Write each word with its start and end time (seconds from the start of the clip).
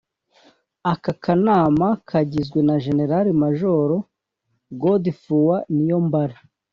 Aka 0.91 1.13
kanama 1.23 1.87
kagizwe 2.09 2.59
na 2.67 2.75
General 2.83 3.25
Major 3.41 3.89
Godefroid 4.81 5.63
Niyombare 5.75 6.37